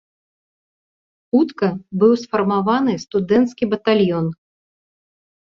[1.35, 1.69] Хутка
[2.05, 4.25] быў сфармаваны студэнцкі батальён.